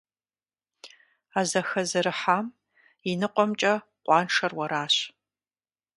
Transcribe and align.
А 1.37 1.41
зэхэзэрыхьам 1.49 2.45
и 3.09 3.11
ныкъуэмкӀэ 3.19 3.73
къуаншэр 4.05 4.51
уэращ. 4.57 4.95